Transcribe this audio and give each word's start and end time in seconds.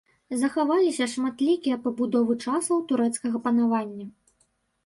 Захаваліся 0.43 1.07
шматлікія 1.11 1.75
пабудовы 1.83 2.39
часоў 2.47 2.81
турэцкага 2.93 3.37
панавання. 3.45 4.05